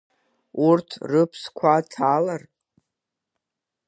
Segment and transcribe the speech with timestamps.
[0.67, 2.41] Урҭ рыԥсқәа ҭалар…